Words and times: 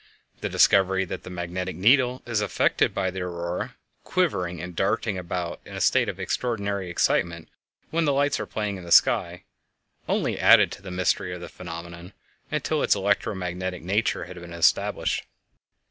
The 0.39 0.49
discovery 0.49 1.05
that 1.05 1.21
the 1.21 1.29
magnetic 1.29 1.75
needle 1.75 2.23
is 2.25 2.41
affected 2.41 2.91
by 2.91 3.11
the 3.11 3.21
Aurora, 3.21 3.75
quivering 4.03 4.59
and 4.59 4.75
darting 4.75 5.15
about 5.15 5.61
in 5.63 5.75
a 5.75 5.79
state 5.79 6.09
of 6.09 6.19
extraordinary 6.19 6.89
excitement 6.89 7.49
when 7.91 8.05
the 8.05 8.11
lights 8.13 8.39
are 8.39 8.47
playing 8.47 8.77
in 8.77 8.83
the 8.83 8.91
sky, 8.91 9.43
only 10.09 10.39
added 10.39 10.71
to 10.71 10.81
the 10.81 10.89
mystery 10.89 11.35
of 11.35 11.41
the 11.41 11.49
phenomenon 11.49 12.13
until 12.51 12.81
its 12.81 12.95
electro 12.95 13.35
magnetic 13.35 13.83
nature 13.83 14.23
had 14.25 14.41
been 14.41 14.53
established. 14.53 15.23